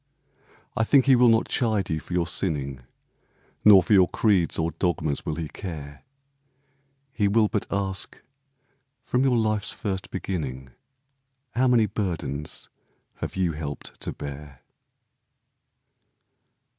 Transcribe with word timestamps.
I 0.75 0.83
think 0.83 1.05
he 1.05 1.15
will 1.15 1.27
not 1.29 1.47
chide 1.47 1.91
you 1.91 1.99
for 1.99 2.13
your 2.13 2.25
sinning, 2.25 2.79
Nor 3.63 3.83
for 3.83 3.93
your 3.93 4.07
creeds 4.07 4.57
or 4.57 4.71
dogmas 4.71 5.27
will 5.27 5.35
he 5.35 5.47
care; 5.47 6.03
He 7.11 7.27
will 7.27 7.47
but 7.47 7.67
ask, 7.69 8.19
"From 9.03 9.23
your 9.23 9.37
life's 9.37 9.71
first 9.73 10.09
beginning 10.09 10.69
How 11.51 11.67
many 11.67 11.85
burdens 11.85 12.67
have 13.17 13.35
you 13.35 13.51
helped 13.51 13.99
to 14.01 14.11
bear?" 14.11 14.63